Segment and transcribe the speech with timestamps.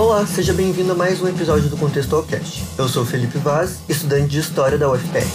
[0.00, 2.64] Olá, seja bem-vindo a mais um episódio do Contextualcast.
[2.78, 5.26] Eu sou Felipe Vaz, estudante de História da UFPR.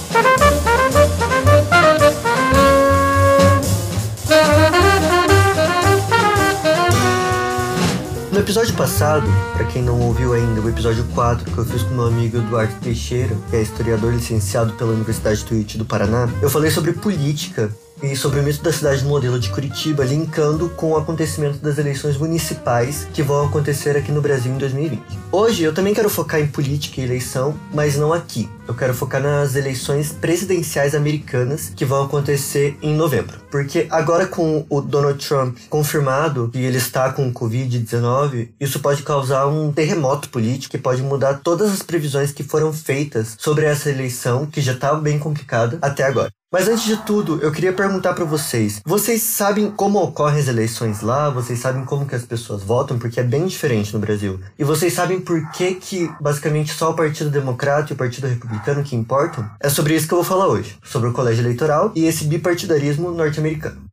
[8.31, 11.93] No episódio passado, para quem não ouviu ainda, o episódio 4 que eu fiz com
[11.93, 16.71] meu amigo Eduardo Teixeira, que é historiador licenciado pela Universidade Tuiuti do Paraná, eu falei
[16.71, 17.71] sobre política
[18.03, 22.17] e sobre o mito da cidade modelo de Curitiba, linkando com o acontecimento das eleições
[22.17, 25.01] municipais que vão acontecer aqui no Brasil em 2020.
[25.31, 28.49] Hoje eu também quero focar em política e eleição, mas não aqui.
[28.67, 33.39] Eu quero focar nas eleições presidenciais americanas que vão acontecer em novembro.
[33.51, 39.47] Porque agora com o Donald Trump confirmado que ele está com Covid-19, isso pode causar
[39.47, 44.45] um terremoto político que pode mudar todas as previsões que foram feitas sobre essa eleição,
[44.45, 46.31] que já está bem complicada até agora.
[46.55, 51.01] Mas antes de tudo, eu queria perguntar para vocês: vocês sabem como ocorrem as eleições
[51.01, 51.29] lá?
[51.29, 52.97] Vocês sabem como que as pessoas votam?
[52.97, 54.39] Porque é bem diferente no Brasil.
[54.57, 58.85] E vocês sabem por que que basicamente só o Partido Democrata e o Partido Republicano
[58.85, 59.51] que importam?
[59.59, 63.11] É sobre isso que eu vou falar hoje, sobre o colégio eleitoral e esse bipartidarismo
[63.11, 63.83] norte-americano.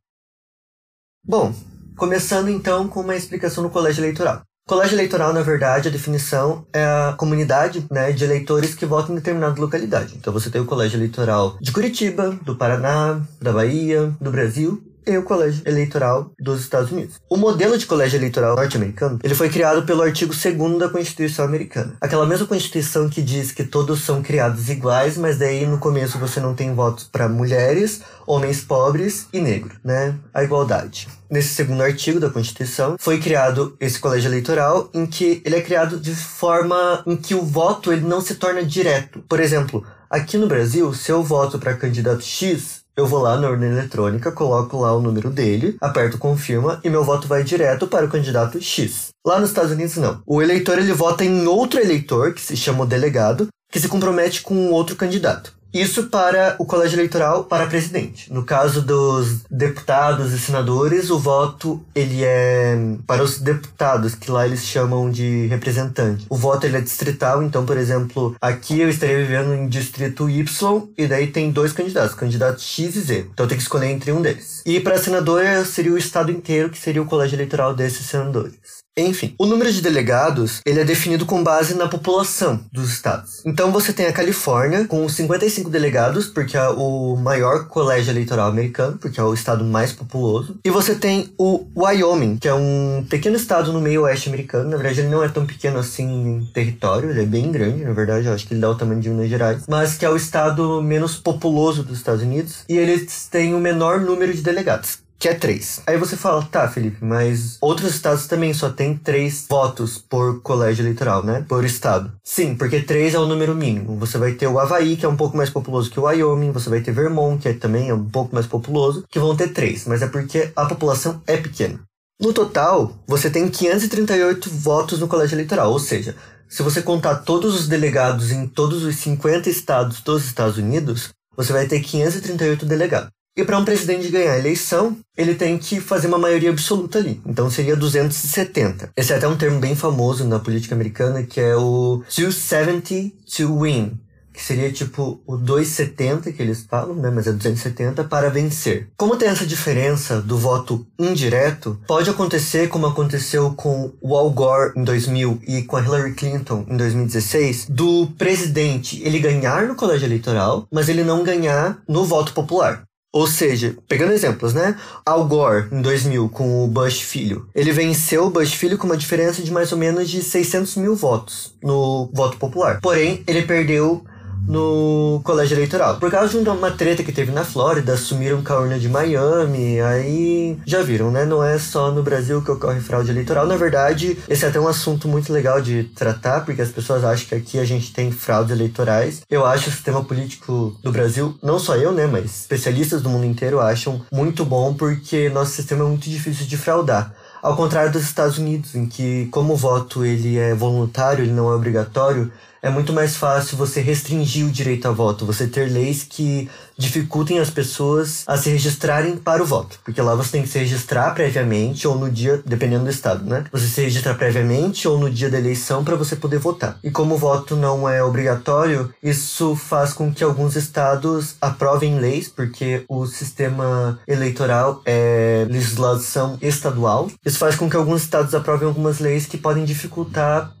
[1.21, 1.53] Bom,
[1.97, 4.41] começando então com uma explicação do colégio eleitoral.
[4.65, 9.17] Colégio eleitoral, na verdade, a definição é a comunidade né, de eleitores que votam em
[9.17, 10.15] determinada localidade.
[10.15, 15.17] Então você tem o colégio eleitoral de Curitiba, do Paraná, da Bahia, do Brasil e
[15.17, 17.15] o colégio eleitoral dos Estados Unidos.
[17.29, 21.95] O modelo de colégio eleitoral norte-americano, ele foi criado pelo artigo 2 da Constituição americana.
[21.99, 26.39] Aquela mesma Constituição que diz que todos são criados iguais, mas daí no começo você
[26.39, 30.15] não tem votos para mulheres, homens pobres e negros, né?
[30.33, 31.07] A igualdade.
[31.29, 35.99] Nesse segundo artigo da Constituição, foi criado esse colégio eleitoral em que ele é criado
[35.99, 39.23] de forma em que o voto ele não se torna direto.
[39.27, 43.49] Por exemplo, aqui no Brasil, se eu voto para candidato X, eu vou lá na
[43.49, 48.05] urna eletrônica, coloco lá o número dele, aperto confirma e meu voto vai direto para
[48.05, 49.09] o candidato X.
[49.25, 50.21] Lá nos Estados Unidos não.
[50.25, 54.41] O eleitor ele vota em outro eleitor, que se chama o delegado, que se compromete
[54.41, 55.53] com outro candidato.
[55.73, 58.31] Isso para o colégio eleitoral para presidente.
[58.31, 64.45] No caso dos deputados e senadores, o voto ele é para os deputados, que lá
[64.45, 66.27] eles chamam de representante.
[66.29, 70.87] O voto ele é distrital, então, por exemplo, aqui eu estaria vivendo em distrito Y
[70.95, 73.27] e daí tem dois candidatos, candidato X e Z.
[73.33, 74.61] Então eu tenho que escolher entre um deles.
[74.65, 78.82] E para senador seria o estado inteiro, que seria o colégio eleitoral desses senadores.
[78.95, 83.41] Enfim, o número de delegados ele é definido com base na população dos estados.
[83.43, 88.99] Então você tem a Califórnia com 55 delegados, porque é o maior colégio eleitoral americano,
[88.99, 90.59] porque é o estado mais populoso.
[90.63, 94.69] E você tem o Wyoming, que é um pequeno estado no meio oeste americano.
[94.69, 97.93] Na verdade, ele não é tão pequeno assim em território, ele é bem grande, na
[97.93, 99.63] verdade, eu acho que ele dá o tamanho de Minas Gerais.
[99.67, 102.63] Mas que é o estado menos populoso dos Estados Unidos.
[102.69, 105.81] E eles têm o menor número de delegados que é três.
[105.87, 110.83] Aí você fala, tá, Felipe, mas outros estados também só tem três votos por colégio
[110.83, 111.45] eleitoral, né?
[111.47, 112.11] Por estado.
[112.21, 113.95] Sim, porque três é o número mínimo.
[113.99, 116.69] Você vai ter o Havaí, que é um pouco mais populoso que o Wyoming, você
[116.69, 119.87] vai ter Vermont, que é também é um pouco mais populoso, que vão ter três,
[119.87, 121.79] mas é porque a população é pequena.
[122.19, 126.17] No total, você tem 538 votos no colégio eleitoral, ou seja,
[126.49, 131.53] se você contar todos os delegados em todos os 50 estados dos Estados Unidos, você
[131.53, 133.09] vai ter 538 delegados.
[133.35, 137.19] E para um presidente ganhar a eleição, ele tem que fazer uma maioria absoluta ali.
[137.25, 138.91] Então seria 270.
[138.95, 143.59] Esse é até um termo bem famoso na política americana, que é o 270 to
[143.59, 143.99] win.
[144.31, 147.09] Que seria tipo o 270 que eles falam, né?
[147.09, 148.89] Mas é 270 para vencer.
[148.97, 154.73] Como tem essa diferença do voto indireto, pode acontecer como aconteceu com o Al Gore
[154.75, 160.05] em 2000 e com a Hillary Clinton em 2016, do presidente ele ganhar no colégio
[160.05, 162.83] eleitoral, mas ele não ganhar no voto popular.
[163.13, 164.75] Ou seja, pegando exemplos, né?
[165.05, 167.47] Al Gore, em 2000, com o Bush filho.
[167.53, 170.95] Ele venceu o Bush filho com uma diferença de mais ou menos de 600 mil
[170.95, 172.79] votos no voto popular.
[172.81, 174.03] Porém, ele perdeu
[174.47, 175.97] no colégio eleitoral.
[175.97, 179.79] Por causa de uma treta que teve na Flórida, assumiram com a urna de Miami,
[179.81, 181.25] aí já viram, né?
[181.25, 183.45] Não é só no Brasil que ocorre fraude eleitoral.
[183.47, 187.27] Na verdade, esse é até um assunto muito legal de tratar, porque as pessoas acham
[187.27, 189.21] que aqui a gente tem fraudes eleitorais.
[189.29, 192.07] Eu acho o sistema político do Brasil, não só eu, né?
[192.07, 196.57] Mas especialistas do mundo inteiro acham muito bom, porque nosso sistema é muito difícil de
[196.57, 197.13] fraudar.
[197.41, 201.51] Ao contrário dos Estados Unidos, em que, como o voto ele é voluntário, ele não
[201.51, 202.31] é obrigatório,
[202.63, 207.37] é muito mais fácil você restringir o direito a voto, você ter leis que dificultem
[207.39, 209.77] as pessoas a se registrarem para o voto.
[209.83, 213.43] Porque lá você tem que se registrar previamente ou no dia, dependendo do estado, né?
[213.51, 216.79] Você se registra previamente ou no dia da eleição para você poder votar.
[216.81, 222.29] E como o voto não é obrigatório, isso faz com que alguns estados aprovem leis,
[222.29, 227.11] porque o sistema eleitoral é legislação estadual.
[227.25, 230.53] Isso faz com que alguns estados aprovem algumas leis que podem dificultar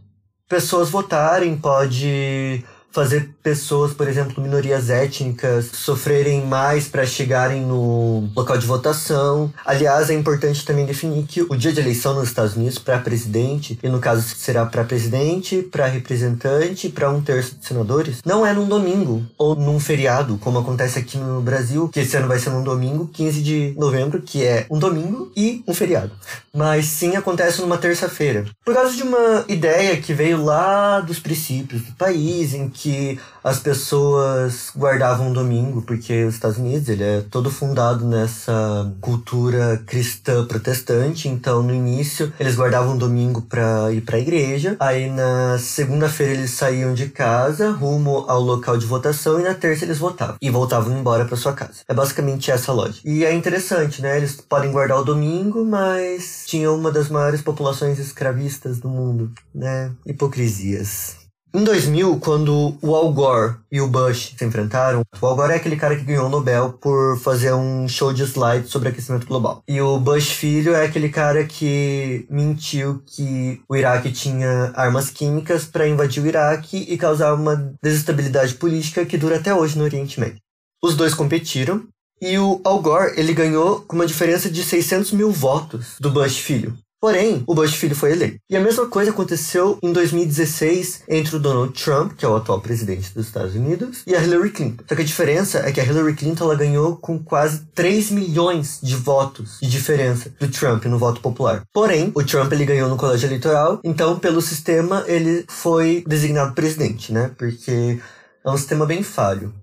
[0.53, 8.57] pessoas votarem, pode fazer pessoas, por exemplo, minorias étnicas, sofrerem mais para chegarem no local
[8.57, 9.51] de votação.
[9.65, 13.77] Aliás, é importante também definir que o dia de eleição nos Estados Unidos para presidente,
[13.83, 18.53] e no caso será para presidente, para representante, para um terço de senadores, não é
[18.53, 22.51] num domingo ou num feriado, como acontece aqui no Brasil, que esse ano vai ser
[22.51, 26.11] num domingo, 15 de novembro, que é um domingo e um feriado.
[26.53, 28.45] Mas sim acontece numa terça-feira.
[28.63, 33.17] Por causa de uma ideia que veio lá dos princípios do país, em que que
[33.43, 39.81] as pessoas guardavam o domingo, porque os Estados Unidos ele é todo fundado nessa cultura
[39.85, 45.09] cristã protestante, então no início eles guardavam o domingo para ir para a igreja, aí
[45.09, 49.97] na segunda-feira eles saíam de casa rumo ao local de votação e na terça eles
[49.97, 51.81] votavam e voltavam embora para sua casa.
[51.87, 53.07] É basicamente essa lógica.
[53.07, 54.17] E é interessante, né?
[54.17, 59.91] Eles podem guardar o domingo, mas tinha uma das maiores populações escravistas do mundo, né?
[60.05, 61.22] Hipocrisias.
[61.55, 65.57] Em 2000, quando o Al Gore e o Bush se enfrentaram, o Al Gore é
[65.57, 69.61] aquele cara que ganhou o Nobel por fazer um show de slides sobre aquecimento global.
[69.67, 75.63] E o Bush filho é aquele cara que mentiu que o Iraque tinha armas químicas
[75.63, 80.19] para invadir o Iraque e causar uma desestabilidade política que dura até hoje no Oriente
[80.19, 80.39] Médio.
[80.83, 81.83] Os dois competiram
[82.19, 86.39] e o Al Gore ele ganhou com uma diferença de 600 mil votos do Bush
[86.39, 86.75] filho.
[87.03, 88.37] Porém, o Bush filho foi eleito.
[88.49, 92.61] E a mesma coisa aconteceu em 2016 entre o Donald Trump, que é o atual
[92.61, 94.85] presidente dos Estados Unidos, e a Hillary Clinton.
[94.87, 98.79] Só que a diferença é que a Hillary Clinton ela ganhou com quase 3 milhões
[98.81, 101.63] de votos de diferença do Trump no voto popular.
[101.73, 107.11] Porém, o Trump ele ganhou no colégio eleitoral, então pelo sistema ele foi designado presidente,
[107.11, 107.31] né?
[107.37, 107.99] Porque
[108.45, 109.53] é um sistema bem falho.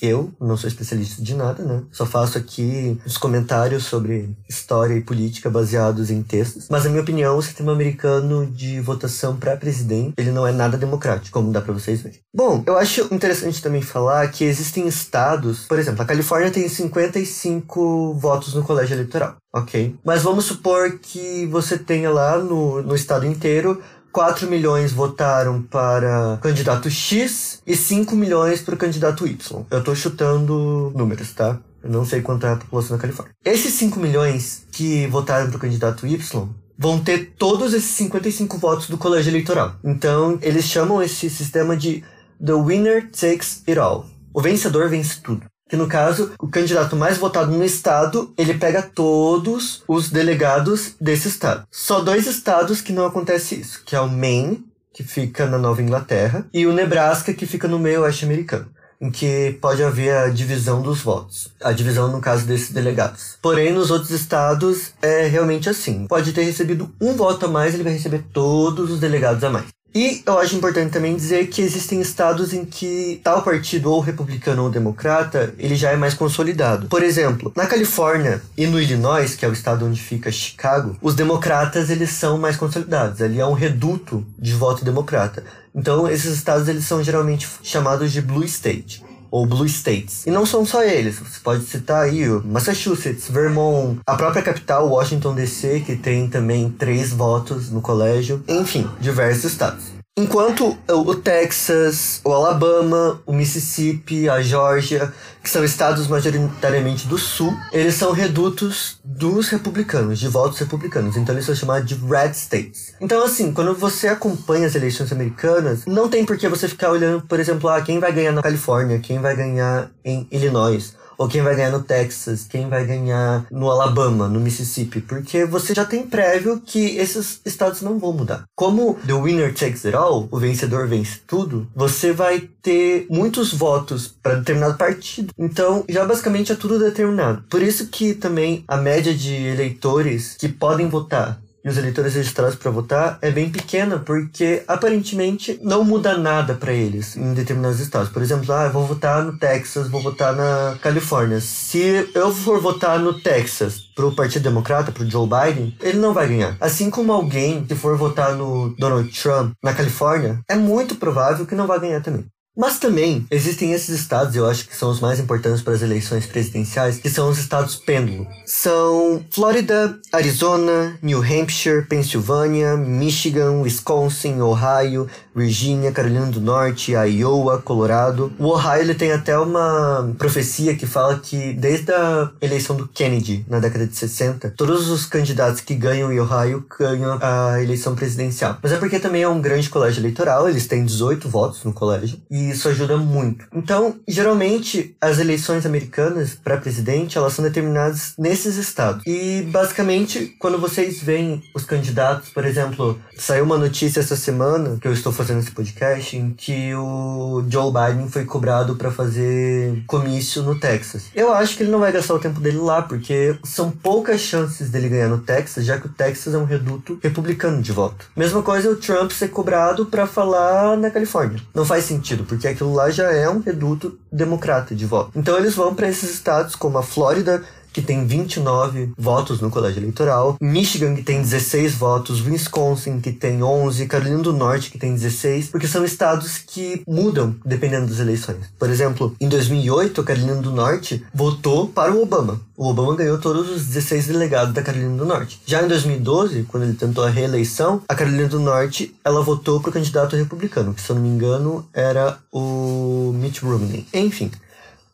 [0.00, 1.82] Eu não sou especialista de nada, né?
[1.92, 6.68] Só faço aqui os comentários sobre história e política baseados em textos.
[6.68, 10.76] Mas, na minha opinião, o sistema americano de votação para presidente, ele não é nada
[10.76, 12.18] democrático, como dá para vocês verem.
[12.34, 18.14] Bom, eu acho interessante também falar que existem estados, por exemplo, a Califórnia tem 55
[18.14, 19.94] votos no colégio eleitoral, ok?
[20.04, 23.80] Mas vamos supor que você tenha lá no, no estado inteiro
[24.14, 29.64] 4 milhões votaram para candidato X e 5 milhões para o candidato Y.
[29.68, 31.58] Eu tô chutando números, tá?
[31.82, 33.34] Eu não sei quanto é a população da Califórnia.
[33.44, 38.88] Esses 5 milhões que votaram para o candidato Y vão ter todos esses 55 votos
[38.88, 39.74] do colégio eleitoral.
[39.82, 42.04] Então, eles chamam esse sistema de
[42.44, 44.06] The Winner Takes It All.
[44.32, 48.82] O vencedor vence tudo que no caso, o candidato mais votado no estado, ele pega
[48.82, 51.66] todos os delegados desse estado.
[51.70, 55.82] Só dois estados que não acontece isso, que é o Maine, que fica na Nova
[55.82, 58.68] Inglaterra, e o Nebraska, que fica no meio oeste americano
[59.00, 61.52] em que pode haver a divisão dos votos.
[61.62, 63.36] A divisão, no caso desses delegados.
[63.42, 66.06] Porém, nos outros estados é realmente assim.
[66.06, 69.66] Pode ter recebido um voto a mais, ele vai receber todos os delegados a mais.
[69.94, 74.64] E eu acho importante também dizer que existem estados em que tal partido, ou republicano
[74.64, 76.88] ou democrata, ele já é mais consolidado.
[76.88, 81.14] Por exemplo, na Califórnia e no Illinois, que é o estado onde fica Chicago, os
[81.14, 83.22] democratas eles são mais consolidados.
[83.22, 85.44] Ali é um reduto de voto democrata.
[85.72, 89.02] Então, esses estados eles são geralmente chamados de blue state
[89.34, 90.24] ou Blue States.
[90.28, 94.88] E não são só eles, você pode citar aí o Massachusetts, Vermont, a própria capital,
[94.88, 99.93] Washington DC, que tem também três votos no colégio, enfim, diversos estados.
[100.16, 107.52] Enquanto o Texas, o Alabama, o Mississippi, a Geórgia, que são estados majoritariamente do sul,
[107.72, 111.16] eles são redutos dos republicanos, de votos republicanos.
[111.16, 112.94] Então eles são chamados de red states.
[113.00, 117.26] Então assim, quando você acompanha as eleições americanas, não tem por que você ficar olhando,
[117.26, 121.42] por exemplo, ah, quem vai ganhar na Califórnia, quem vai ganhar em Illinois ou quem
[121.42, 126.06] vai ganhar no Texas, quem vai ganhar no Alabama, no Mississippi, porque você já tem
[126.06, 128.44] prévio que esses estados não vão mudar.
[128.54, 134.14] Como the winner takes it all, o vencedor vence tudo, você vai ter muitos votos
[134.22, 135.32] para determinado partido.
[135.38, 137.44] Então, já basicamente é tudo determinado.
[137.48, 142.56] Por isso que também a média de eleitores que podem votar e os eleitores registrados
[142.56, 148.10] para votar é bem pequena, porque aparentemente não muda nada para eles em determinados estados.
[148.10, 151.40] Por exemplo, ah, vou votar no Texas, vou votar na Califórnia.
[151.40, 156.28] Se eu for votar no Texas pro Partido Democrata, pro Joe Biden, ele não vai
[156.28, 156.56] ganhar.
[156.60, 161.54] Assim como alguém que for votar no Donald Trump na Califórnia, é muito provável que
[161.54, 162.26] não vai ganhar também.
[162.56, 166.24] Mas também existem esses estados, eu acho que são os mais importantes para as eleições
[166.24, 168.28] presidenciais, que são os estados pêndulo.
[168.46, 178.32] São Flórida, Arizona, New Hampshire, Pensilvânia, Michigan, Wisconsin, Ohio, Virgínia, Carolina do Norte, Iowa, Colorado.
[178.38, 183.44] O Ohio ele tem até uma profecia que fala que desde a eleição do Kennedy
[183.48, 188.58] na década de 60, todos os candidatos que ganham em Ohio ganham a eleição presidencial.
[188.62, 192.20] Mas é porque também é um grande colégio eleitoral, eles têm 18 votos no colégio
[192.30, 193.46] e isso ajuda muito.
[193.54, 199.02] Então, geralmente as eleições americanas para presidente, elas são determinadas nesses estados.
[199.06, 204.88] E basicamente, quando vocês veem os candidatos, por exemplo, saiu uma notícia essa semana que
[204.88, 210.42] eu estou fazendo esse podcast em que o Joe Biden foi cobrado para fazer comício
[210.42, 211.06] no Texas.
[211.14, 214.70] Eu acho que ele não vai gastar o tempo dele lá, porque são poucas chances
[214.70, 218.06] dele ganhar no Texas, já que o Texas é um reduto republicano de voto.
[218.16, 221.40] Mesma coisa o Trump ser cobrado para falar na Califórnia.
[221.54, 225.10] Não faz sentido, porque aquilo lá já é um reduto democrata de voto.
[225.14, 227.42] Então eles vão para esses estados como a Flórida,
[227.74, 233.42] que tem 29 votos no colégio eleitoral, Michigan, que tem 16 votos, Wisconsin, que tem
[233.42, 238.38] 11, Carolina do Norte, que tem 16, porque são estados que mudam dependendo das eleições.
[238.58, 242.40] Por exemplo, em 2008, a Carolina do Norte votou para o Obama.
[242.56, 245.40] O Obama ganhou todos os 16 delegados da Carolina do Norte.
[245.44, 249.70] Já em 2012, quando ele tentou a reeleição, a Carolina do Norte, ela votou para
[249.70, 253.84] o candidato republicano, que se eu não me engano era o Mitt Romney.
[253.92, 254.30] Enfim,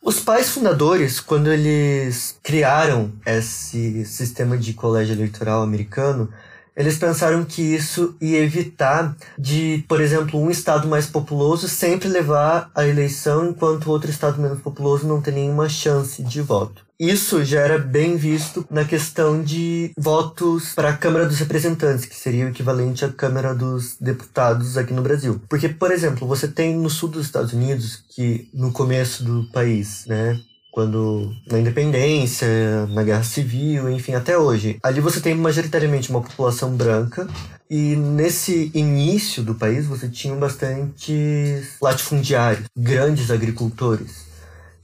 [0.03, 6.33] os pais fundadores, quando eles criaram esse sistema de colégio eleitoral americano,
[6.77, 12.71] eles pensaram que isso ia evitar de, por exemplo, um estado mais populoso sempre levar
[12.75, 16.91] a eleição, enquanto outro estado menos populoso não tem nenhuma chance de voto.
[17.01, 22.15] Isso já era bem visto na questão de votos para a Câmara dos Representantes, que
[22.15, 25.41] seria o equivalente à Câmara dos Deputados aqui no Brasil.
[25.49, 30.05] Porque, por exemplo, você tem no sul dos Estados Unidos, que no começo do país,
[30.07, 30.39] né,
[30.71, 34.79] quando na independência, na guerra civil, enfim, até hoje.
[34.83, 37.27] Ali você tem majoritariamente uma população branca
[37.69, 44.27] e nesse início do país você tinha bastantes latifundiários, grandes agricultores.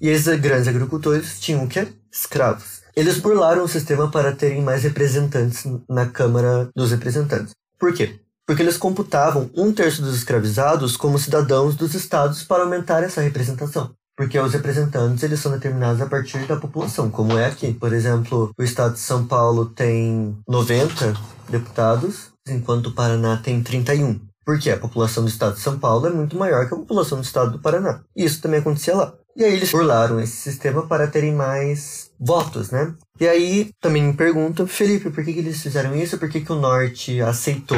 [0.00, 1.88] E esses grandes agricultores tinham o quê?
[2.12, 2.82] Escravos.
[2.94, 7.52] Eles burlaram o sistema para terem mais representantes na Câmara dos Representantes.
[7.78, 8.18] Por quê?
[8.46, 13.90] Porque eles computavam um terço dos escravizados como cidadãos dos estados para aumentar essa representação.
[14.16, 17.74] Porque os representantes eles são determinados a partir da população, como é aqui.
[17.74, 21.14] Por exemplo, o estado de São Paulo tem 90
[21.50, 24.18] deputados, enquanto o Paraná tem 31.
[24.44, 27.24] Porque a população do estado de São Paulo é muito maior que a população do
[27.24, 28.00] estado do Paraná.
[28.16, 29.12] E isso também acontecia lá.
[29.36, 32.94] E aí eles burlaram esse sistema para terem mais votos, né?
[33.20, 36.16] E aí também me perguntam, Felipe, por que, que eles fizeram isso?
[36.16, 37.76] Por que, que o Norte aceitou?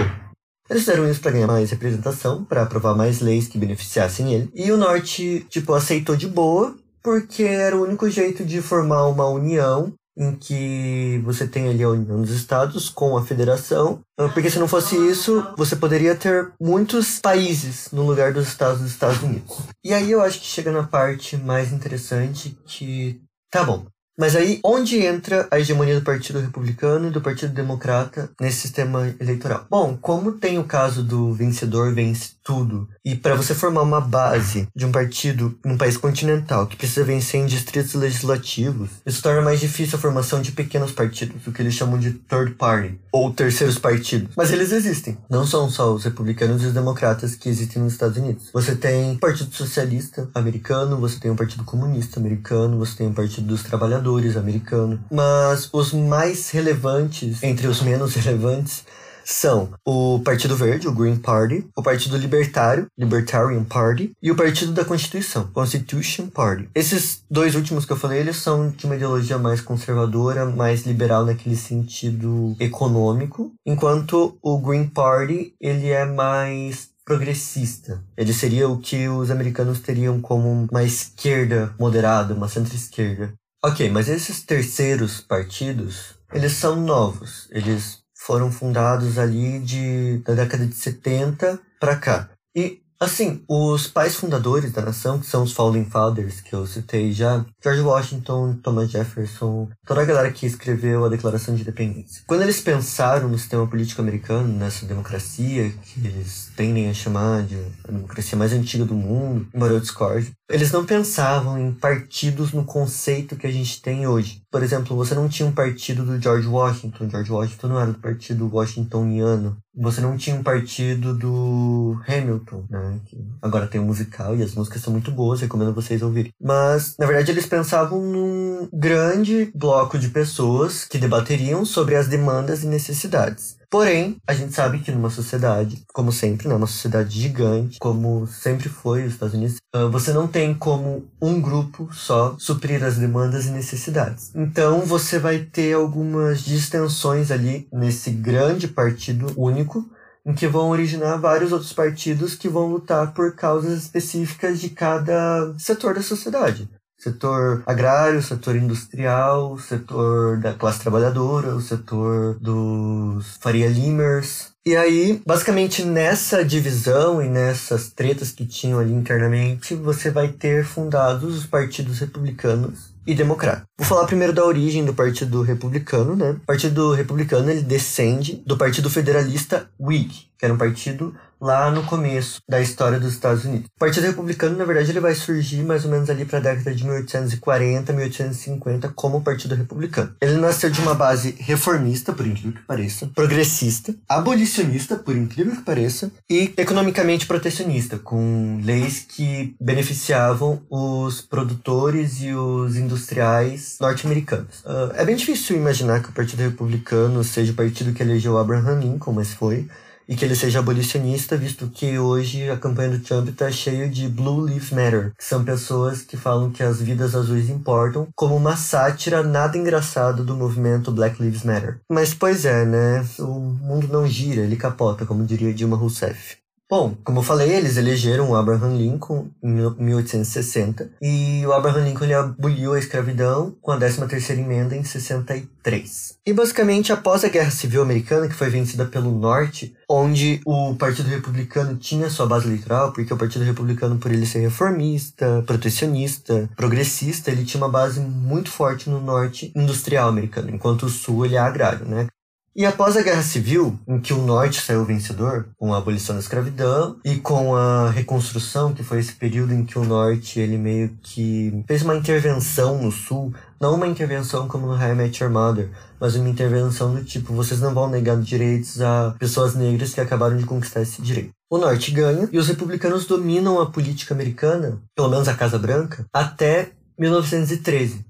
[0.69, 4.51] Eles fizeram isso para ganhar mais representação, para aprovar mais leis que beneficiassem ele.
[4.55, 9.27] E o Norte, tipo, aceitou de boa, porque era o único jeito de formar uma
[9.27, 14.51] união em que você tem ali a União dos Estados com a Federação, ah, porque
[14.51, 19.23] se não fosse isso, você poderia ter muitos países no lugar dos Estados dos Estados
[19.23, 19.59] Unidos.
[19.85, 23.87] E aí eu acho que chega na parte mais interessante que tá bom.
[24.19, 29.15] Mas aí, onde entra a hegemonia do Partido Republicano e do Partido Democrata nesse sistema
[29.21, 29.65] eleitoral?
[29.71, 34.69] Bom, como tem o caso do vencedor vence tudo, e para você formar uma base
[34.77, 39.61] de um partido num país continental que precisa vencer em distritos legislativos, isso torna mais
[39.61, 43.79] difícil a formação de pequenos partidos, o que eles chamam de third party, ou terceiros
[43.79, 44.29] partidos.
[44.37, 45.17] Mas eles existem.
[45.31, 48.51] Não são só os republicanos e os democratas que existem nos Estados Unidos.
[48.53, 53.15] Você tem o Partido Socialista americano, você tem o Partido Comunista americano, você tem o
[53.15, 55.03] Partido dos Trabalhadores americano.
[55.11, 58.85] Mas os mais relevantes, entre os menos relevantes,
[59.29, 64.73] são o Partido Verde, o Green Party, o Partido Libertário, Libertarian Party, e o Partido
[64.73, 66.69] da Constituição, Constitution Party.
[66.75, 71.27] Esses dois últimos que eu falei, eles são de uma ideologia mais conservadora, mais liberal
[71.27, 78.03] naquele sentido econômico, enquanto o Green Party, ele é mais progressista.
[78.17, 83.33] Ele seria o que os americanos teriam como uma esquerda moderada, uma centro-esquerda.
[83.65, 87.49] Ok, mas esses terceiros partidos, eles são novos.
[87.51, 92.29] Eles foram fundados ali de, da década de 70 para cá.
[92.55, 97.13] E, assim, os pais fundadores da nação, que são os Founding Fathers, que eu citei
[97.13, 102.23] já, George Washington, Thomas Jefferson, toda a galera que escreveu a Declaração de Independência.
[102.27, 107.57] Quando eles pensaram no sistema político americano, nessa democracia, que eles tendem a chamar de
[107.85, 112.65] a democracia mais antiga do mundo, embora eu discorde, Eles não pensavam em partidos no
[112.65, 114.41] conceito que a gente tem hoje.
[114.51, 117.11] Por exemplo, você não tinha um partido do George Washington.
[117.11, 119.59] George Washington não era do partido washingtoniano.
[119.77, 122.99] Você não tinha um partido do Hamilton, né?
[123.05, 126.33] Que agora tem um musical e as músicas são muito boas, recomendo vocês ouvirem.
[126.41, 132.65] Mas, na verdade, eles pensavam num grande bloco de pessoas que debateriam sobre as demandas
[132.65, 133.58] e necessidades.
[133.71, 138.67] Porém, a gente sabe que numa sociedade, como sempre, né, uma sociedade gigante, como sempre
[138.67, 143.45] foi os Estados Unidos, ah, você não tem como um grupo só suprir as demandas
[143.45, 144.33] e necessidades.
[144.35, 149.85] Então, você vai ter algumas distensões ali nesse grande partido único,
[150.25, 155.55] em que vão originar vários outros partidos que vão lutar por causas específicas de cada
[155.59, 156.69] setor da sociedade
[156.99, 164.49] setor agrário, setor industrial, setor da classe trabalhadora, o setor dos Faria Limers.
[164.67, 170.65] E aí, basicamente nessa divisão e nessas tretas que tinham ali internamente, você vai ter
[170.65, 173.63] fundados os partidos republicanos e democrata.
[173.79, 176.33] Vou falar primeiro da origem do Partido Republicano, né?
[176.33, 181.85] O Partido Republicano ele descende do Partido Federalista Whig, que era um partido lá no
[181.85, 183.69] começo da história dos Estados Unidos.
[183.77, 186.75] O Partido Republicano, na verdade, ele vai surgir mais ou menos ali para a década
[186.75, 190.15] de 1840, 1850 como Partido Republicano.
[190.21, 195.63] Ele nasceu de uma base reformista, por incrível que pareça, progressista, abolicionista, por incrível que
[195.63, 204.61] pareça, e economicamente protecionista, com leis que beneficiavam os produtores e os industriais norte-americanos.
[204.65, 208.81] Uh, é bem difícil imaginar que o Partido Republicano seja o partido que elegeu Abraham
[208.81, 209.69] Lincoln, mas foi
[210.09, 214.09] e que ele seja abolicionista, visto que hoje a campanha do Trump está cheia de
[214.09, 218.57] Blue Lives Matter, que são pessoas que falam que as vidas azuis importam, como uma
[218.57, 221.81] sátira nada engraçada do movimento Black Lives Matter.
[221.91, 223.05] Mas pois é, né?
[223.19, 226.39] O mundo não gira, ele capota, como diria Dilma Rousseff.
[226.71, 232.05] Bom, como eu falei, eles elegeram o Abraham Lincoln em 1860 e o Abraham Lincoln
[232.05, 236.19] ele aboliu a escravidão com a 13ª emenda em 63.
[236.27, 241.09] E basicamente após a Guerra Civil Americana, que foi vencida pelo Norte, onde o Partido
[241.09, 247.31] Republicano tinha sua base eleitoral, porque o Partido Republicano por ele ser reformista, protecionista, progressista,
[247.31, 251.39] ele tinha uma base muito forte no Norte industrial americano, enquanto o Sul ele é
[251.39, 252.09] agrário, né?
[252.57, 256.21] E após a Guerra Civil, em que o Norte saiu vencedor, com a abolição da
[256.21, 260.91] escravidão e com a reconstrução, que foi esse período em que o Norte ele meio
[261.01, 265.71] que fez uma intervenção no Sul, não uma intervenção como no High Met Your Mother,
[266.01, 270.37] mas uma intervenção do tipo, vocês não vão negar direitos a pessoas negras que acabaram
[270.37, 271.31] de conquistar esse direito.
[271.51, 276.05] O Norte ganha e os republicanos dominam a política americana, pelo menos a Casa Branca,
[276.13, 278.08] até 1913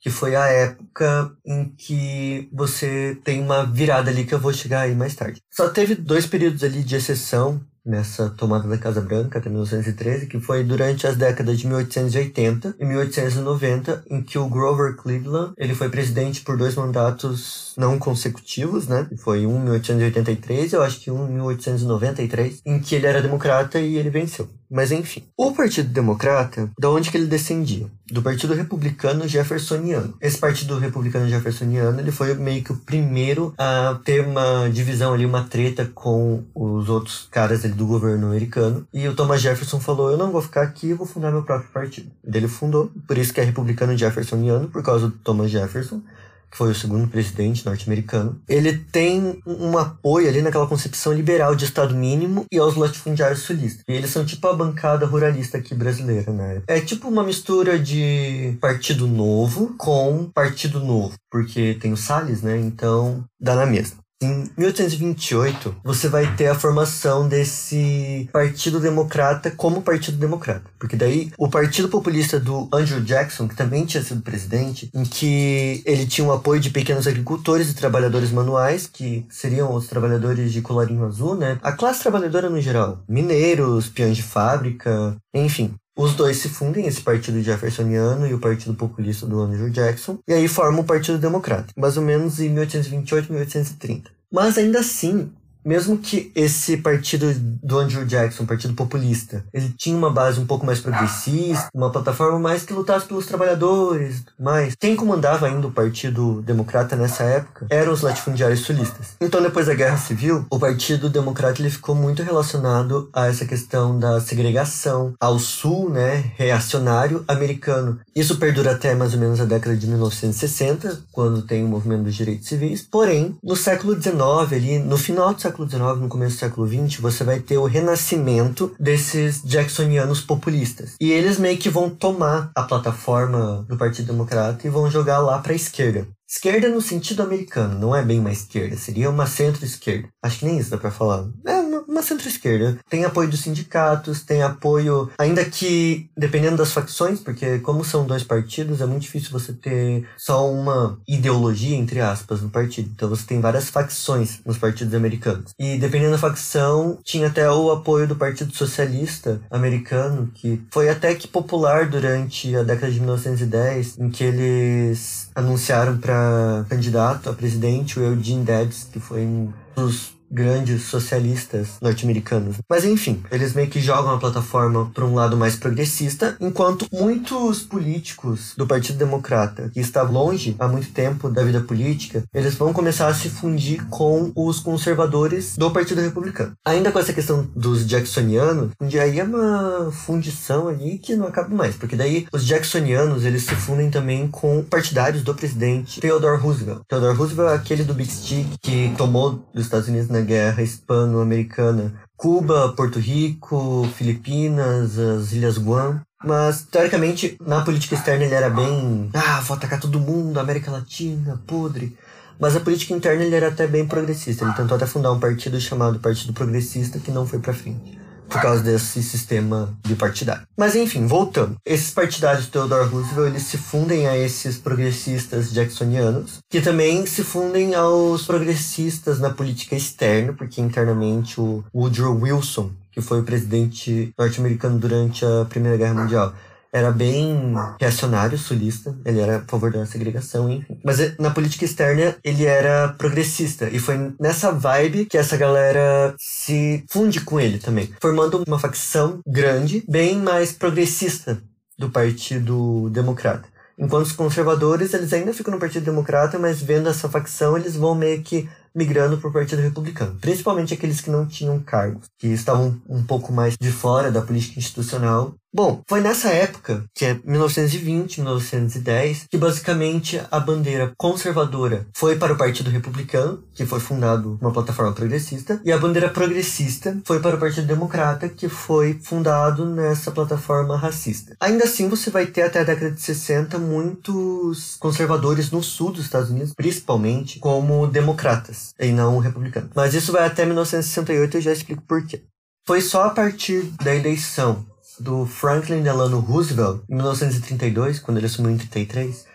[0.00, 4.82] que foi a época em que você tem uma virada ali que eu vou chegar
[4.82, 5.40] aí mais tarde.
[5.50, 10.38] Só teve dois períodos ali de exceção nessa tomada da Casa Branca até 1913, que
[10.38, 15.88] foi durante as décadas de 1880 e 1890, em que o Grover Cleveland ele foi
[15.88, 19.06] presidente por dois mandatos não consecutivos, né?
[19.18, 23.78] Foi um em 1883 eu acho que um em 1893, em que ele era democrata
[23.78, 24.48] e ele venceu.
[24.70, 27.86] Mas enfim, o Partido Democrata, da onde que ele descendia?
[28.10, 30.14] Do Partido Republicano Jeffersoniano.
[30.20, 35.24] Esse Partido Republicano Jeffersoniano, ele foi meio que o primeiro a ter uma divisão ali,
[35.24, 38.86] uma treta com os outros caras ali do governo americano.
[38.92, 41.70] E o Thomas Jefferson falou: "Eu não vou ficar aqui, eu vou fundar meu próprio
[41.70, 42.10] partido".
[42.26, 46.02] E ele fundou, por isso que é Republicano Jeffersoniano, por causa do Thomas Jefferson
[46.50, 51.64] que foi o segundo presidente norte-americano, ele tem um apoio ali naquela concepção liberal de
[51.64, 53.82] Estado mínimo e aos latifundiários sulistas.
[53.88, 56.62] E eles são tipo a bancada ruralista aqui brasileira, né?
[56.66, 62.58] É tipo uma mistura de Partido Novo com Partido Novo, porque tem o Salles, né?
[62.58, 63.98] Então dá na mesma.
[64.20, 70.68] Em 1828, você vai ter a formação desse Partido Democrata como Partido Democrata.
[70.76, 75.84] Porque daí o Partido Populista do Andrew Jackson, que também tinha sido presidente, em que
[75.86, 80.62] ele tinha o apoio de pequenos agricultores e trabalhadores manuais, que seriam os trabalhadores de
[80.62, 81.60] colarinho azul, né?
[81.62, 83.04] A classe trabalhadora no geral.
[83.08, 85.76] Mineiros, peões de fábrica, enfim.
[85.98, 90.32] Os dois se fundem, esse partido jeffersoniano e o partido populista do Andrew Jackson, e
[90.32, 94.08] aí formam o Partido Democrata, mais ou menos em 1828, 1830.
[94.32, 95.28] Mas ainda assim,
[95.64, 100.64] mesmo que esse partido do Andrew Jackson, partido populista, ele tinha uma base um pouco
[100.64, 106.42] mais progressista, uma plataforma mais que lutasse pelos trabalhadores, mais quem comandava ainda o Partido
[106.42, 109.16] Democrata nessa época eram os latifundiários sulistas.
[109.20, 113.98] Então, depois da Guerra Civil, o Partido Democrata ele ficou muito relacionado a essa questão
[113.98, 118.00] da segregação, ao sul, né, reacionário americano.
[118.14, 122.14] Isso perdura até mais ou menos a década de 1960, quando tem o movimento dos
[122.14, 122.82] direitos civis.
[122.82, 127.00] Porém, no século XIX, ali, no final do século XIX, no começo do século XX,
[127.00, 130.94] você vai ter o renascimento desses jacksonianos populistas.
[131.00, 135.38] E eles meio que vão tomar a plataforma do Partido Democrata e vão jogar lá
[135.38, 136.06] para a esquerda.
[136.30, 140.08] Esquerda no sentido americano, não é bem uma esquerda, seria uma centro-esquerda.
[140.22, 141.26] Acho que nem isso dá pra falar.
[141.46, 142.78] É uma, centro-esquerda.
[142.88, 148.22] Tem apoio dos sindicatos, tem apoio, ainda que dependendo das facções, porque como são dois
[148.22, 152.90] partidos, é muito difícil você ter só uma ideologia, entre aspas, no partido.
[152.94, 155.52] Então você tem várias facções nos partidos americanos.
[155.58, 161.14] E dependendo da facção, tinha até o apoio do Partido Socialista americano, que foi até
[161.14, 167.98] que popular durante a década de 1910, em que eles anunciaram para candidato a presidente,
[167.98, 172.56] o Eugene Debs, que foi um dos grandes socialistas norte-americanos.
[172.68, 177.62] Mas enfim, eles meio que jogam a plataforma para um lado mais progressista, enquanto muitos
[177.62, 182.72] políticos do Partido Democrata, que estavam longe há muito tempo da vida política, eles vão
[182.72, 186.52] começar a se fundir com os conservadores do Partido Republicano.
[186.64, 191.54] Ainda com essa questão dos jacksonianos, onde aí é uma fundição ali que não acaba
[191.54, 196.82] mais, porque daí os jacksonianos, eles se fundem também com partidários do presidente Theodore Roosevelt.
[196.88, 201.94] Theodore Roosevelt é aquele do Big Stick que tomou dos Estados Unidos na Guerra Hispano-Americana.
[202.16, 206.00] Cuba, Porto Rico, Filipinas, as Ilhas Guam.
[206.24, 209.08] Mas, teoricamente, na política externa ele era bem.
[209.14, 211.96] Ah, vou atacar todo mundo, América Latina, podre.
[212.40, 214.44] Mas a política interna ele era até bem progressista.
[214.44, 217.98] Ele tentou até fundar um partido chamado Partido Progressista, que não foi pra frente
[218.28, 220.46] por causa desse sistema bipartidário.
[220.56, 221.56] Mas enfim, voltando.
[221.64, 227.24] Esses partidários de Theodore Roosevelt, eles se fundem a esses progressistas jacksonianos, que também se
[227.24, 234.12] fundem aos progressistas na política externa, porque internamente o Woodrow Wilson, que foi o presidente
[234.18, 236.34] norte-americano durante a Primeira Guerra Mundial,
[236.72, 240.78] era bem reacionário, sulista, ele era a favor da segregação, enfim.
[240.84, 246.14] Mas eh, na política externa ele era progressista e foi nessa vibe que essa galera
[246.18, 251.40] se funde com ele também, formando uma facção grande, bem mais progressista
[251.78, 253.48] do Partido Democrata.
[253.78, 257.94] Enquanto os conservadores, eles ainda ficam no Partido Democrata, mas vendo essa facção, eles vão
[257.94, 262.80] meio que migrando para o Partido Republicano, principalmente aqueles que não tinham cargos, que estavam
[262.88, 265.34] um pouco mais de fora da política institucional.
[265.52, 272.34] Bom, foi nessa época, que é 1920, 1910, que basicamente a bandeira conservadora foi para
[272.34, 277.36] o Partido Republicano, que foi fundado uma plataforma progressista, e a bandeira progressista foi para
[277.36, 281.34] o Partido Democrata, que foi fundado nessa plataforma racista.
[281.40, 286.04] Ainda assim, você vai ter até a década de 60 muitos conservadores no sul dos
[286.04, 289.70] Estados Unidos, principalmente como democratas e não republicano.
[289.74, 292.22] Mas isso vai até 1968 e eu já explico por quê.
[292.66, 294.67] Foi só a partir da eleição
[295.00, 299.26] do Franklin Delano Roosevelt, em 1932, quando ele assumiu em 33,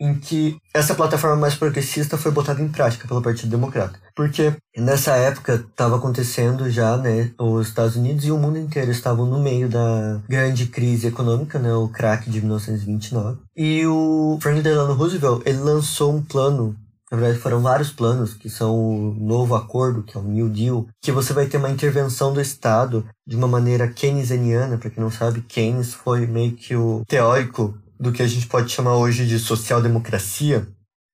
[0.00, 3.98] em que essa plataforma mais progressista foi botada em prática pelo Partido Democrata.
[4.14, 9.26] Porque nessa época estava acontecendo já, né, os Estados Unidos e o mundo inteiro estavam
[9.26, 13.38] no meio da grande crise econômica, né, o crack de 1929.
[13.56, 16.76] E o Franklin Delano Roosevelt, ele lançou um plano
[17.10, 20.86] na verdade, foram vários planos, que são o novo acordo, que é o New Deal,
[21.02, 24.78] que você vai ter uma intervenção do Estado de uma maneira keynesiana.
[24.78, 28.72] Para quem não sabe, Keynes foi meio que o teórico do que a gente pode
[28.72, 30.66] chamar hoje de social-democracia.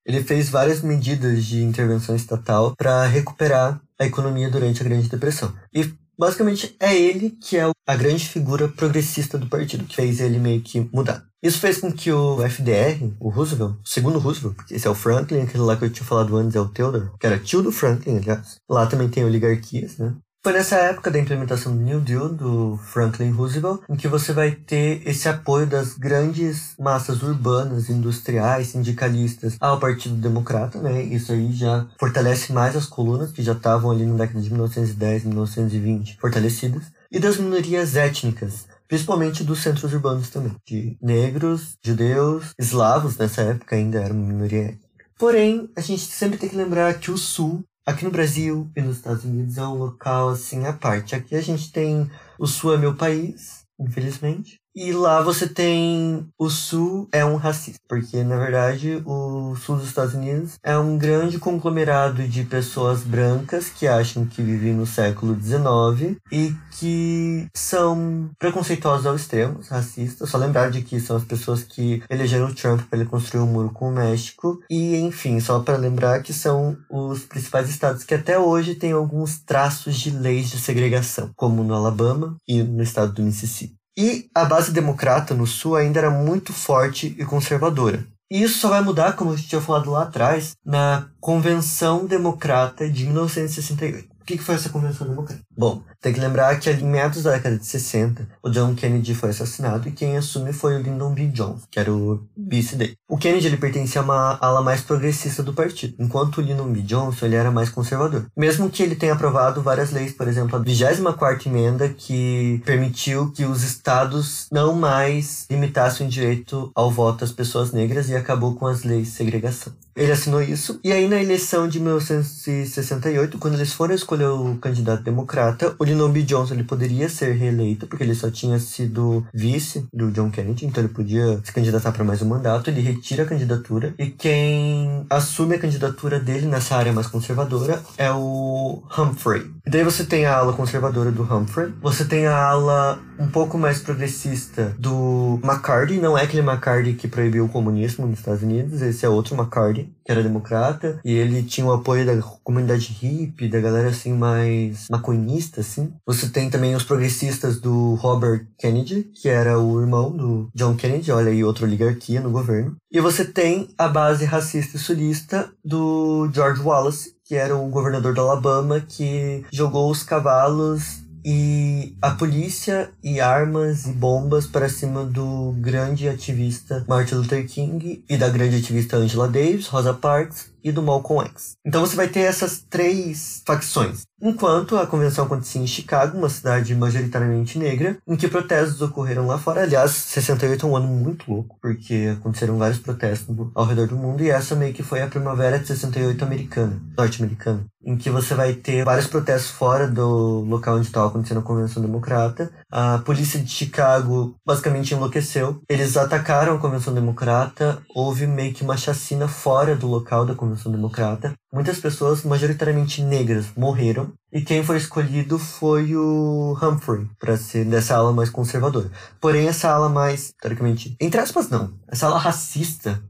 [0.07, 5.55] Ele fez várias medidas de intervenção estatal para recuperar a economia durante a Grande Depressão.
[5.75, 10.39] E basicamente é ele que é a grande figura progressista do partido, que fez ele
[10.39, 11.30] meio que mudar.
[11.43, 15.41] Isso fez com que o FDR, o Roosevelt, o segundo Roosevelt, esse é o Franklin,
[15.41, 18.19] aquele lá que eu tinha falado antes é o Theodore, que era tio do Franklin,
[18.19, 18.57] aliás.
[18.69, 20.15] Lá também tem oligarquias, né?
[20.43, 24.53] Foi nessa época da implementação do New Deal do Franklin Roosevelt em que você vai
[24.53, 31.03] ter esse apoio das grandes massas urbanas, industriais, sindicalistas ao Partido Democrata, né?
[31.03, 35.25] Isso aí já fortalece mais as colunas que já estavam ali na década de 1910,
[35.25, 43.17] 1920 fortalecidas e das minorias étnicas, principalmente dos centros urbanos também, de negros, judeus, eslavos,
[43.17, 44.77] nessa época ainda era uma minoria.
[45.17, 48.97] Porém, a gente sempre tem que lembrar que o Sul, aqui no Brasil e nos
[48.97, 51.15] Estados Unidos, é um local assim à parte.
[51.15, 54.60] Aqui a gente tem o Sul é meu país, infelizmente.
[54.75, 59.89] E lá você tem o sul é um racista, porque na verdade o sul dos
[59.89, 65.35] Estados Unidos é um grande conglomerado de pessoas brancas que acham que vivem no século
[65.35, 70.31] XIX e que são preconceituosas ao extremo, racistas.
[70.31, 73.47] Só lembrar de que são as pessoas que elegeram o Trump para ele construir um
[73.47, 74.61] muro com o México.
[74.71, 79.41] E enfim, só para lembrar que são os principais estados que até hoje têm alguns
[79.41, 83.80] traços de leis de segregação, como no Alabama e no estado do Mississippi.
[84.01, 88.03] E a base democrata no Sul ainda era muito forte e conservadora.
[88.31, 93.05] E isso só vai mudar, como gente tinha falado lá atrás, na Convenção Democrata de
[93.05, 94.09] 1968.
[94.19, 95.45] O que, que foi essa convenção democrática?
[95.55, 99.31] Bom, tem que lembrar que em meados da década de 60, o John Kennedy foi
[99.31, 101.27] assassinado e quem assume foi o Lyndon B.
[101.29, 102.97] Johnson, que era o vice dele.
[103.09, 106.81] O Kennedy ele pertencia a uma ala mais progressista do partido, enquanto o Lyndon B.
[106.83, 108.27] Johnson ele era mais conservador.
[108.37, 113.45] Mesmo que ele tenha aprovado várias leis, por exemplo, a 24ª emenda que permitiu que
[113.45, 118.67] os estados não mais limitassem o direito ao voto às pessoas negras e acabou com
[118.67, 119.73] as leis de segregação.
[119.97, 120.81] Ele assinou isso.
[120.83, 126.11] E aí, na eleição de 1968, quando eles foram escolher o candidato democrata, o Lyndon.
[126.31, 130.83] Johnson ele poderia ser reeleito, porque ele só tinha sido vice do John Kennedy, então
[130.83, 132.69] ele podia se candidatar para mais um mandato.
[132.69, 133.95] Ele retira a candidatura.
[133.99, 139.51] E quem assume a candidatura dele nessa área mais conservadora é o Humphrey.
[139.67, 143.59] E daí você tem a ala conservadora do Humphrey, você tem a ala um pouco
[143.59, 148.81] mais progressista do McCarthy, não é aquele McCarthy que proibiu o comunismo nos Estados Unidos,
[148.81, 153.49] esse é outro McCarthy, que era democrata, e ele tinha o apoio da comunidade hippie,
[153.49, 155.80] da galera assim mais maconhista, assim.
[156.07, 161.13] Você tem também os progressistas do Robert Kennedy, que era o irmão do John Kennedy,
[161.13, 162.77] olha aí outra oligarquia no governo.
[162.91, 168.15] E você tem a base racista e sulista do George Wallace, que era o governador
[168.15, 175.05] do Alabama, que jogou os cavalos e a polícia e armas e bombas para cima
[175.05, 180.73] do grande ativista Martin Luther King e da grande ativista Angela Davis, Rosa Parks e
[180.73, 181.53] do Malcolm X.
[181.65, 184.03] Então você vai ter essas três facções.
[184.23, 189.39] Enquanto a convenção acontecia em Chicago, uma cidade majoritariamente negra, em que protestos ocorreram lá
[189.39, 189.63] fora.
[189.63, 194.23] Aliás, 68 é um ano muito louco, porque aconteceram vários protestos ao redor do mundo,
[194.23, 198.53] e essa meio que foi a primavera de 68 americana, norte-americana, em que você vai
[198.53, 202.51] ter vários protestos fora do local onde estava acontecendo a Convenção Democrata.
[202.71, 205.63] A polícia de Chicago basicamente enlouqueceu.
[205.69, 210.71] Eles atacaram a Convenção Democrata, houve meio que uma chacina fora do local da Convenção
[210.71, 214.13] Democrata, muitas pessoas, majoritariamente negras, morreram.
[214.33, 218.91] E quem foi escolhido foi o Humphrey, para ser dessa ala mais conservadora.
[219.21, 223.03] Porém, essa ala mais, teoricamente, entre aspas, não, essa ala racista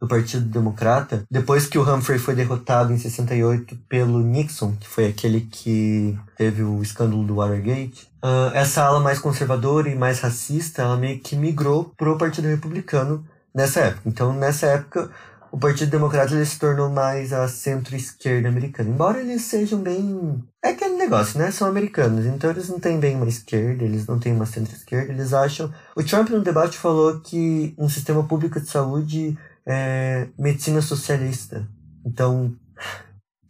[0.00, 5.06] do Partido Democrata, depois que o Humphrey foi derrotado em 68 pelo Nixon, que foi
[5.06, 10.82] aquele que teve o escândalo do Watergate, uh, essa ala mais conservadora e mais racista,
[10.82, 14.02] ela meio que migrou pro Partido Republicano nessa época.
[14.06, 15.10] Então, nessa época,
[15.50, 18.90] o Partido Democrata ele se tornou mais a centro-esquerda americana.
[18.90, 20.42] Embora eles sejam bem.
[20.64, 21.50] É aquele negócio, né?
[21.50, 25.32] São americanos, então eles não têm bem uma esquerda, eles não têm uma centro-esquerda, eles
[25.32, 25.72] acham.
[25.96, 31.66] O Trump no debate falou que um sistema público de saúde é medicina socialista.
[32.04, 32.54] Então.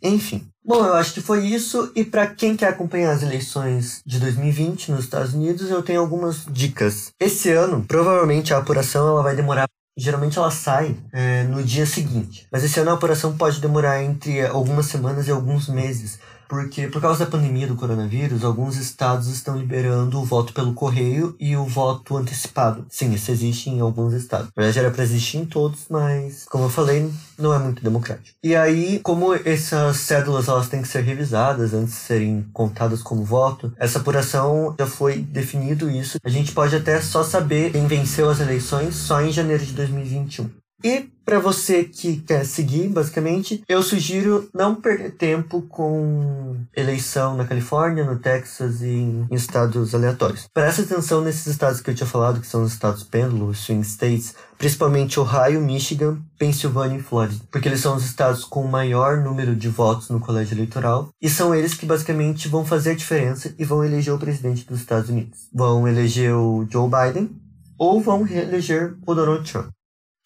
[0.02, 0.46] Enfim.
[0.64, 1.90] Bom, eu acho que foi isso.
[1.96, 6.44] E para quem quer acompanhar as eleições de 2020 nos Estados Unidos, eu tenho algumas
[6.44, 7.10] dicas.
[7.18, 9.66] Esse ano, provavelmente a apuração ela vai demorar
[9.98, 12.46] geralmente ela sai é, no dia seguinte.
[12.50, 17.00] Mas esse ano a apuração pode demorar entre algumas semanas e alguns meses, porque por
[17.00, 21.66] causa da pandemia do coronavírus, alguns estados estão liberando o voto pelo correio e o
[21.66, 22.86] voto antecipado.
[22.88, 24.50] Sim, isso existe em alguns estados.
[24.56, 28.36] Na verdade, era para existir em todos, mas, como eu falei, não é muito democrático.
[28.42, 33.24] E aí, como essas cédulas elas têm que ser revisadas antes de serem contadas como
[33.24, 36.18] voto, essa apuração já foi definido isso.
[36.24, 40.48] A gente pode até só saber quem venceu as eleições só em janeiro de 2021.
[40.82, 47.44] E para você que quer seguir, basicamente, eu sugiro não perder tempo com eleição na
[47.44, 50.46] Califórnia, no Texas e em estados aleatórios.
[50.54, 54.36] Preste atenção nesses estados que eu tinha falado, que são os estados pêndulo, swing states,
[54.56, 59.56] principalmente Ohio, Michigan, Pensilvânia e Flórida, porque eles são os estados com o maior número
[59.56, 63.64] de votos no colégio eleitoral e são eles que basicamente vão fazer a diferença e
[63.64, 65.48] vão eleger o presidente dos Estados Unidos.
[65.52, 67.30] Vão eleger o Joe Biden
[67.76, 69.70] ou vão reeleger o Donald Trump.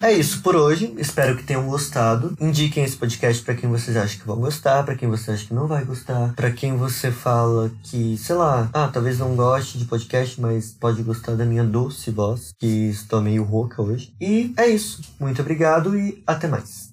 [0.02, 0.92] É isso por hoje.
[0.98, 2.36] Espero que tenham gostado.
[2.40, 5.54] Indiquem esse podcast para quem vocês acham que vão gostar, para quem você acha que
[5.54, 9.84] não vai gostar, para quem você fala que, sei lá, ah, talvez não goste de
[9.84, 14.12] podcast, mas pode gostar da minha doce voz, que estou meio rouca hoje.
[14.20, 15.00] E é isso.
[15.20, 16.91] Muito obrigado e até mais.